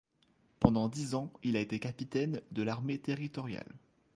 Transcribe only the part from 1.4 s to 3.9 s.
il a été capitaine de l'armée territoriale.